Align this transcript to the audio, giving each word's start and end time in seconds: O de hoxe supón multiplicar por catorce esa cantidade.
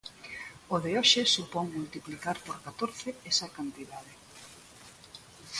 O 0.73 0.75
de 0.83 0.91
hoxe 0.97 1.21
supón 1.35 1.65
multiplicar 1.77 2.37
por 2.45 2.57
catorce 2.65 3.09
esa 3.31 3.47
cantidade. 3.57 4.13